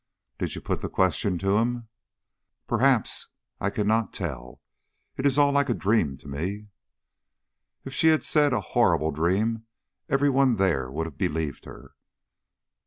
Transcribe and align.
"Did 0.39 0.55
you 0.55 0.61
put 0.61 0.81
the 0.81 0.89
question 0.89 1.37
to 1.37 1.57
him?" 1.59 1.87
"Perhaps. 2.65 3.27
I 3.59 3.69
cannot 3.69 4.11
tell. 4.11 4.59
It 5.15 5.27
is 5.27 5.37
all 5.37 5.51
like 5.51 5.69
a 5.69 5.75
dream 5.75 6.17
to 6.17 6.27
me." 6.27 6.69
If 7.85 7.93
she 7.93 8.07
had 8.07 8.23
said 8.23 8.51
horrible 8.51 9.11
dream, 9.11 9.67
every 10.09 10.31
one 10.31 10.55
there 10.55 10.89
would 10.89 11.05
have 11.05 11.19
believed 11.19 11.65
her. 11.65 11.91